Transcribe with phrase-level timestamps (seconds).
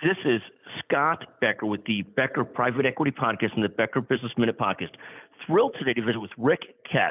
[0.00, 0.40] This is
[0.78, 4.90] Scott Becker with the Becker Private Equity Podcast and the Becker Business Minute Podcast.
[5.44, 7.10] Thrilled today to visit with Rick Kes.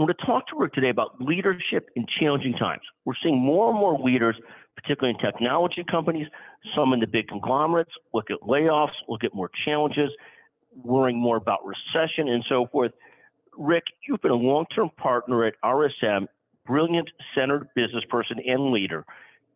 [0.00, 2.82] I'm going to talk to Rick today about leadership in challenging times.
[3.04, 4.34] We're seeing more and more leaders,
[4.74, 6.26] particularly in technology companies,
[6.74, 10.10] some in the big conglomerates, look at layoffs, look at more challenges,
[10.74, 12.90] worrying more about recession and so forth.
[13.56, 16.26] Rick, you've been a long term partner at RSM,
[16.66, 19.04] brilliant centered business person and leader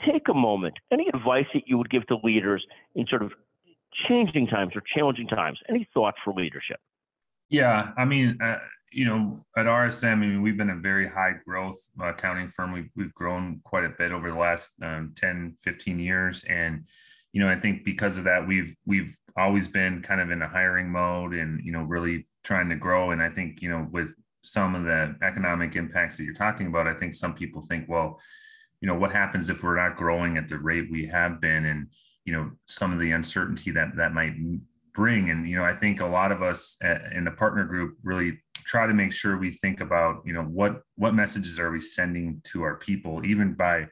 [0.06, 0.74] take a moment.
[0.92, 2.64] Any advice that you would give to leaders
[2.94, 3.32] in sort of
[4.08, 5.58] changing times or challenging times?
[5.68, 6.78] Any thoughts for leadership?
[7.48, 8.58] Yeah, I mean, uh,
[8.90, 12.72] you know, at RSM, I mean, we've been a very high growth uh, accounting firm.
[12.72, 16.44] We've, we've grown quite a bit over the last um, 10, 15 years.
[16.44, 16.86] And,
[17.32, 20.48] you know, I think because of that, we've, we've always been kind of in a
[20.48, 23.10] hiring mode and, you know, really trying to grow.
[23.10, 26.86] And I think, you know, with some of the economic impacts that you're talking about,
[26.86, 28.20] I think some people think, well,
[28.82, 31.86] you know what happens if we're not growing at the rate we have been and
[32.26, 34.34] you know some of the uncertainty that that might
[34.94, 35.30] bring.
[35.30, 38.42] And you know i think a lot of us uh, in the partner group really
[38.64, 42.42] try to make sure we think about you know what what messages are we sending
[42.44, 43.86] to our people even by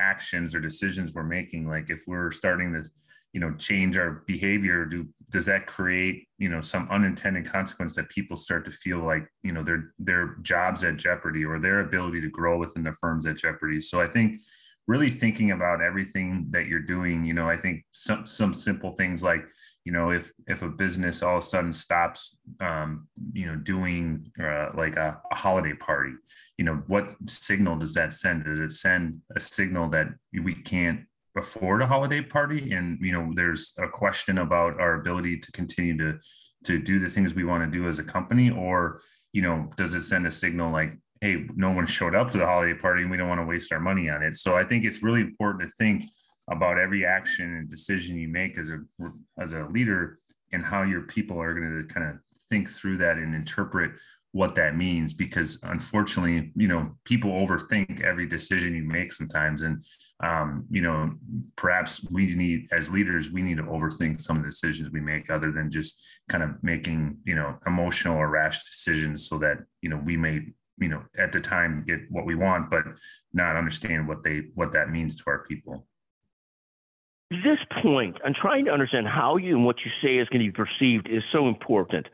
[0.00, 1.68] actions or decisions we're making.
[1.68, 2.90] Like if we're starting to
[3.32, 8.08] you know change our behavior do does that create you know some unintended consequence that
[8.08, 12.20] people start to feel like you know their their jobs at jeopardy or their ability
[12.20, 13.80] to grow within the firms at jeopardy?
[13.80, 14.40] So i think
[14.86, 19.22] really thinking about everything that you're doing you know i think some some simple things
[19.22, 19.44] like
[19.84, 24.26] you know if if a business all of a sudden stops um, you know doing
[24.42, 26.12] uh, like a, a, holiday party
[26.60, 28.44] you know what signal does that send?
[28.44, 33.32] Does it send a signal that we can't afford a holiday party and you know
[33.34, 36.18] there's a question about our ability to continue to
[36.64, 39.00] to do the things we want to do as a company or
[39.32, 42.46] you know does it send a signal like hey no one showed up to the
[42.46, 44.36] holiday party and we don't want to waste our money on it?
[44.36, 46.04] So i think it's really important to think
[46.50, 48.80] about every action and decision you make as a
[49.38, 50.18] as a leader
[50.52, 53.92] and how your people are going to kind of think through that and interpret
[54.32, 59.62] what that means because unfortunately you know people overthink every decision you make sometimes.
[59.62, 59.82] And
[60.22, 61.12] um, you know
[61.56, 65.30] perhaps we need as leaders we need to overthink some of the decisions we make
[65.30, 69.90] other than just kind of making you know emotional or rash decisions so that you
[69.90, 70.40] know we may
[70.78, 72.84] you know at the time get what we want but
[73.32, 75.86] not understand what they what that means to our people.
[77.30, 80.52] This point i'm trying to understand how you and what you say is going to
[80.52, 82.06] be perceived is so important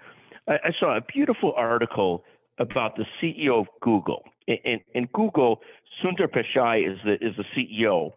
[0.49, 2.25] I, I saw a beautiful article
[2.59, 4.23] about the CEO of Google.
[4.49, 5.61] And, and Google,
[6.03, 8.13] Sundar Pichai is the is the CEO,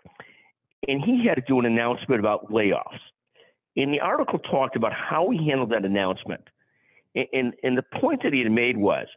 [0.88, 3.00] and he had to do an announcement about layoffs.
[3.76, 6.42] And the article talked about how he handled that announcement.
[7.16, 9.08] And, and, and the point that he had made was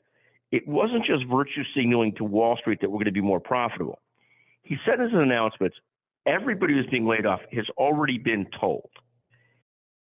[0.51, 4.01] it wasn't just virtue signaling to Wall Street that we're going to be more profitable.
[4.63, 5.77] He said in his announcements,
[6.27, 8.89] everybody who's being laid off has already been told.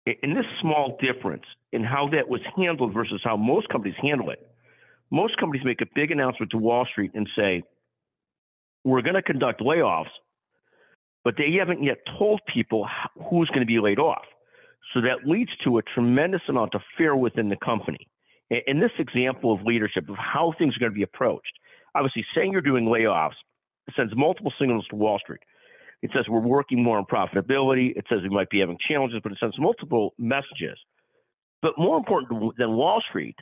[0.06, 4.40] And this small difference in how that was handled versus how most companies handle it.
[5.12, 7.64] Most companies make a big announcement to Wall Street and say,
[8.84, 10.12] we're going to conduct layoffs,
[11.24, 12.88] but they haven't yet told people
[13.30, 14.24] who's going to be laid off.
[14.94, 18.08] So that leads to a tremendous amount of fear within the company.
[18.68, 21.54] In this example of leadership, of how things are going to be approached,
[21.96, 23.38] obviously saying you're doing layoffs
[23.96, 25.42] sends multiple signals to Wall Street.
[26.02, 27.96] It says we're working more on profitability.
[27.96, 30.78] It says we might be having challenges, but it sends multiple messages.
[31.62, 33.36] But more important than Wall Street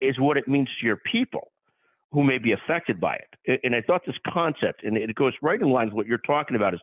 [0.00, 1.52] is what it means to your people
[2.12, 3.60] who may be affected by it.
[3.64, 6.56] And I thought this concept, and it goes right in line with what you're talking
[6.56, 6.80] about, is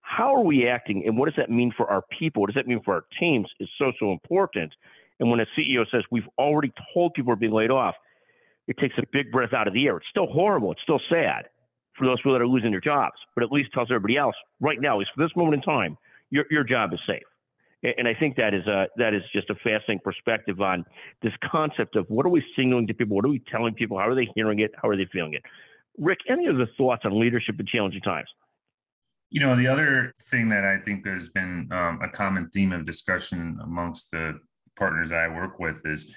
[0.00, 2.42] how are we acting and what does that mean for our people?
[2.42, 4.72] What does that mean for our teams is so, so important.
[5.20, 7.94] And when a CEO says, we've already told people are being laid off,
[8.66, 9.98] it takes a big breath out of the air.
[9.98, 10.72] It's still horrible.
[10.72, 11.46] It's still sad
[11.96, 14.80] for those people that are losing their jobs, but at least tells everybody else right
[14.80, 15.96] now, is for this moment in time,
[16.30, 17.22] your, your job is safe.
[17.82, 20.84] And I think that is a that is just a fascinating perspective on
[21.20, 24.08] this concept of what are we signaling to people, what are we telling people, how
[24.08, 25.42] are they hearing it, how are they feeling it.
[25.98, 28.28] Rick, any other thoughts on leadership in challenging times?
[29.30, 32.84] You know, the other thing that I think has been um, a common theme of
[32.84, 34.38] discussion amongst the
[34.76, 36.14] partners I work with is,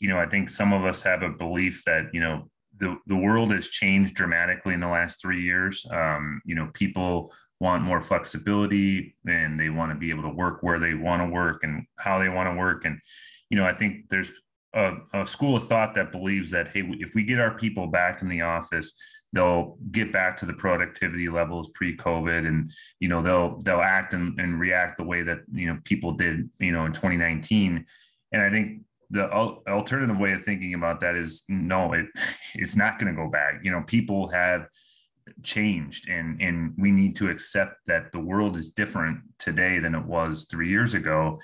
[0.00, 3.16] you know, I think some of us have a belief that you know the the
[3.16, 5.86] world has changed dramatically in the last three years.
[5.90, 10.62] Um, you know, people want more flexibility and they want to be able to work
[10.62, 12.84] where they want to work and how they want to work.
[12.84, 13.00] And,
[13.48, 14.30] you know, I think there's
[14.74, 18.20] a, a, school of thought that believes that, hey, if we get our people back
[18.20, 18.92] in the office,
[19.32, 22.70] they'll get back to the productivity levels pre-COVID and,
[23.00, 26.50] you know, they'll, they'll act and, and react the way that, you know, people did,
[26.58, 27.86] you know, in 2019.
[28.32, 32.06] And I think the alternative way of thinking about that is no, it,
[32.54, 33.60] it's not going to go back.
[33.62, 34.66] You know, people have,
[35.42, 40.04] changed and and we need to accept that the world is different today than it
[40.04, 41.38] was 3 years ago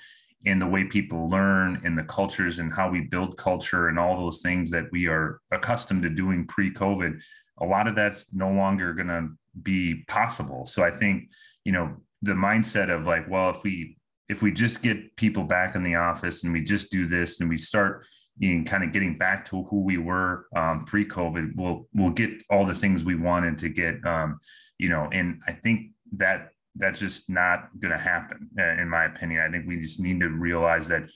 [0.45, 4.17] in the way people learn in the cultures and how we build culture and all
[4.17, 7.21] those things that we are accustomed to doing pre-covid
[7.61, 9.29] a lot of that's no longer going to
[9.61, 10.65] be possible.
[10.65, 11.29] So i think
[11.63, 13.97] you know the mindset of like well if we
[14.29, 17.49] if we just get people back in the office and we just do this and
[17.49, 18.07] we start
[18.39, 22.65] in kind of getting back to who we were um, pre-COVID, we'll we'll get all
[22.65, 24.05] the things we wanted to get.
[24.05, 24.39] Um,
[24.77, 29.05] you know, and I think that that's just not going to happen, uh, in my
[29.05, 29.41] opinion.
[29.41, 31.09] I think we just need to realize that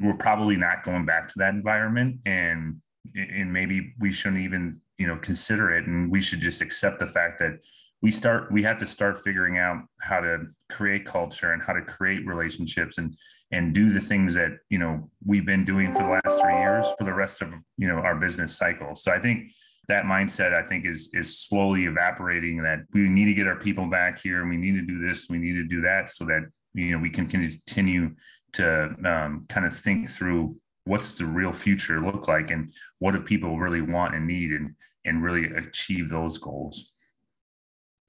[0.00, 2.80] we're probably not going back to that environment, and
[3.14, 7.06] and maybe we shouldn't even you know consider it, and we should just accept the
[7.06, 7.60] fact that
[8.00, 11.82] we start we have to start figuring out how to create culture and how to
[11.82, 13.16] create relationships and
[13.50, 16.86] and do the things that you know we've been doing for the last three years
[16.96, 18.94] for the rest of you know our business cycle.
[18.94, 19.50] So i think
[19.88, 23.86] that mindset i think is is slowly evaporating that we need to get our people
[23.86, 24.40] back here.
[24.40, 25.28] And we need to do this.
[25.28, 26.42] We need to do that so that
[26.74, 28.14] you know we can continue
[28.52, 33.20] to um, kind of think through what's the real future look like and what do
[33.20, 34.74] people really want and need and
[35.04, 36.92] and really achieve those goals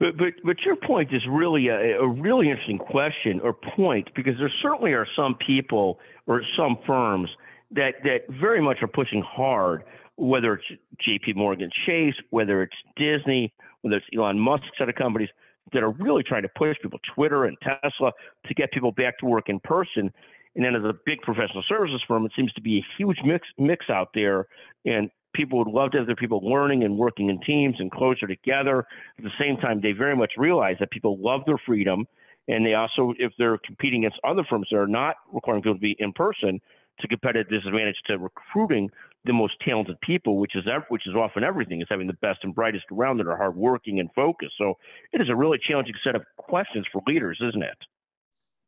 [0.00, 4.34] but but but your point is really a, a really interesting question or point because
[4.38, 7.28] there certainly are some people or some firms
[7.70, 9.84] that that very much are pushing hard,
[10.16, 10.64] whether it's
[11.04, 11.34] J.P.
[11.34, 13.52] Morgan Chase, whether it's Disney,
[13.82, 15.28] whether it's Elon Musk set of companies
[15.72, 18.12] that are really trying to push people, Twitter and Tesla,
[18.46, 20.10] to get people back to work in person.
[20.56, 23.46] And then as a big professional services firm, it seems to be a huge mix
[23.58, 24.46] mix out there,
[24.84, 28.26] and people would love to have their people learning and working in teams and closer
[28.26, 28.86] together.
[29.18, 32.06] At the same time, they very much realize that people love their freedom.
[32.48, 35.80] And they also, if they're competing against other firms that are not requiring people to
[35.80, 36.60] be in person,
[37.00, 38.90] to competitive disadvantage to recruiting
[39.24, 42.54] the most talented people, which is which is often everything, is having the best and
[42.54, 44.54] brightest around that are hardworking and focused.
[44.58, 44.74] So
[45.12, 47.76] it is a really challenging set of questions for leaders, isn't it?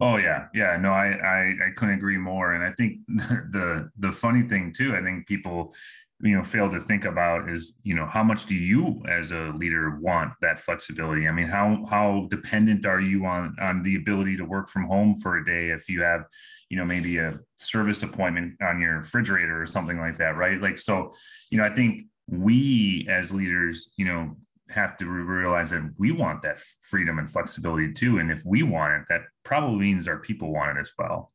[0.00, 0.76] Oh yeah, yeah.
[0.78, 2.54] No, I, I I couldn't agree more.
[2.54, 5.74] And I think the the funny thing too, I think people
[6.22, 9.52] you know fail to think about is you know how much do you as a
[9.56, 11.26] leader want that flexibility?
[11.26, 15.14] I mean how how dependent are you on on the ability to work from home
[15.14, 16.24] for a day if you have
[16.70, 20.60] you know maybe a service appointment on your refrigerator or something like that right?
[20.60, 21.12] Like so
[21.50, 24.36] you know i think we as leaders you know
[24.70, 28.94] have to realize that we want that freedom and flexibility too and if we want
[28.94, 31.30] it that probably means our people want it as well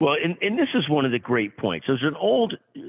[0.00, 1.86] well, and, and this is one of the great points.
[1.86, 2.80] There's an old uh,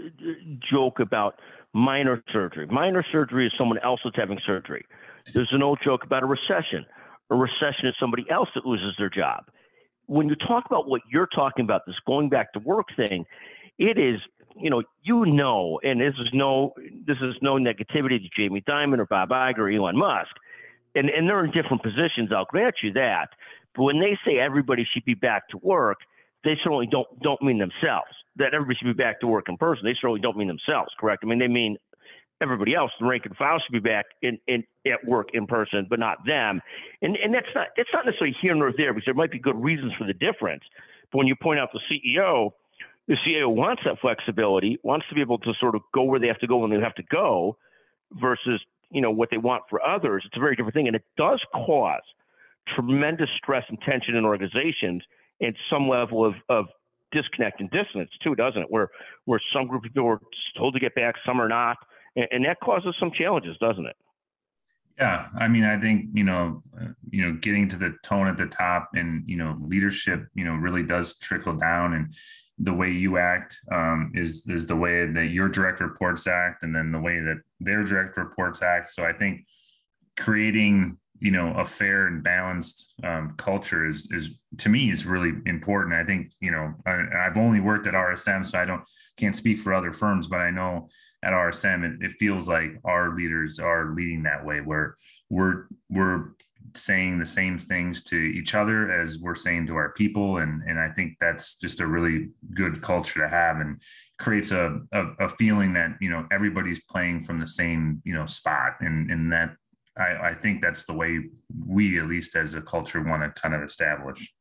[0.71, 1.35] joke about
[1.73, 2.67] minor surgery.
[2.67, 4.85] Minor surgery is someone else that's having surgery.
[5.33, 6.85] There's an old joke about a recession.
[7.29, 9.45] A recession is somebody else that loses their job.
[10.07, 13.25] When you talk about what you're talking about, this going back to work thing,
[13.77, 14.19] it is,
[14.57, 16.73] you know, you know, and this is no,
[17.07, 20.31] this is no negativity to Jamie Dimon or Bob Iger or Elon Musk,
[20.95, 22.31] and and they're in different positions.
[22.35, 23.29] I'll grant you that.
[23.73, 25.99] But when they say everybody should be back to work,
[26.43, 28.11] they certainly don't don't mean themselves.
[28.38, 29.83] That everybody should be back to work in person.
[29.85, 31.23] They certainly don't mean themselves, correct?
[31.23, 31.77] I mean they mean
[32.41, 32.91] everybody else.
[32.99, 36.17] The rank and file should be back in, in at work in person, but not
[36.25, 36.61] them.
[37.01, 39.61] And and that's not it's not necessarily here nor there because there might be good
[39.61, 40.63] reasons for the difference.
[41.11, 42.51] But when you point out the CEO,
[43.07, 46.27] the CEO wants that flexibility, wants to be able to sort of go where they
[46.27, 47.57] have to go when they have to go,
[48.13, 50.23] versus you know what they want for others.
[50.25, 52.01] It's a very different thing, and it does cause
[52.75, 55.03] tremendous stress and tension in organizations
[55.41, 56.65] and some level of, of
[57.11, 58.68] disconnect and dissonance too, doesn't it?
[58.69, 58.89] Where
[59.25, 60.21] where some group of people are
[60.57, 61.77] told to get back, some are not,
[62.16, 63.95] and, and that causes some challenges, doesn't it?
[64.99, 66.63] Yeah, I mean, I think you know,
[67.09, 70.56] you know, getting to the tone at the top, and you know, leadership, you know,
[70.56, 72.13] really does trickle down, and
[72.59, 76.75] the way you act um, is is the way that your direct reports act, and
[76.75, 78.87] then the way that their direct reports act.
[78.89, 79.45] So I think
[80.19, 85.33] creating you know a fair and balanced um, culture is is to me is really
[85.45, 85.95] important.
[85.95, 88.83] I think you know I, have only worked at rsm so i don't
[89.18, 90.90] can't speak for other firms but i know
[91.23, 94.95] at rsm it, it feels like our leaders are leading that way where
[95.30, 96.31] we're we're
[96.75, 100.80] saying the same things to each other as we're saying to our people and and
[100.80, 103.81] i think that's just a really good culture to have and
[104.19, 108.25] creates a, a, a feeling that you know everybody's playing from the same you know
[108.25, 109.56] spot and and that
[109.98, 111.19] I, I think that's the way
[111.68, 114.33] we, at least as a culture, want to kind of establish.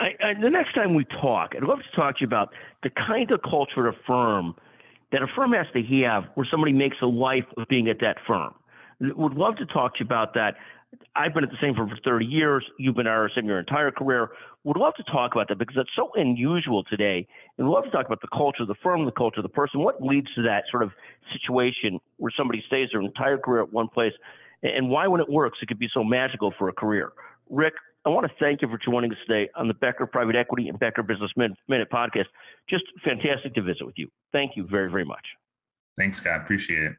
[0.00, 2.50] I, I, the next time we talk, I'd love to talk to you about
[2.82, 4.54] the kind of culture at a firm
[5.12, 8.16] that a firm has to have where somebody makes a life of being at that
[8.26, 8.54] firm.
[9.00, 10.56] Would love to talk to you about that.
[11.14, 12.64] I've been at the same firm for 30 years.
[12.78, 14.30] You've been at RSM your entire career.
[14.64, 17.26] Would love to talk about that because that's so unusual today.
[17.56, 19.50] And we'd love to talk about the culture of the firm, the culture of the
[19.50, 19.80] person.
[19.80, 20.90] What leads to that sort of
[21.32, 24.12] situation where somebody stays their entire career at one place
[24.62, 27.12] and why, when it works, it could be so magical for a career?
[27.48, 30.68] Rick, I want to thank you for joining us today on the Becker Private Equity
[30.68, 32.26] and Becker Business Minute podcast.
[32.68, 34.08] Just fantastic to visit with you.
[34.32, 35.24] Thank you very, very much.
[35.96, 36.40] Thanks, Scott.
[36.40, 36.92] Appreciate it.